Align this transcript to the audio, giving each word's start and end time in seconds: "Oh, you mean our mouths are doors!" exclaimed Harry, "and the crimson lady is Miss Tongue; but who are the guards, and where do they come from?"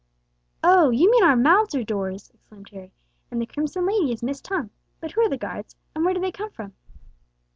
"Oh, 0.63 0.89
you 0.89 1.11
mean 1.11 1.23
our 1.23 1.35
mouths 1.35 1.75
are 1.75 1.83
doors!" 1.83 2.31
exclaimed 2.33 2.69
Harry, 2.69 2.91
"and 3.29 3.39
the 3.39 3.45
crimson 3.45 3.85
lady 3.85 4.11
is 4.11 4.23
Miss 4.23 4.41
Tongue; 4.41 4.71
but 4.99 5.11
who 5.11 5.21
are 5.21 5.29
the 5.29 5.37
guards, 5.37 5.75
and 5.93 6.03
where 6.03 6.15
do 6.15 6.19
they 6.19 6.31
come 6.31 6.49
from?" 6.49 6.73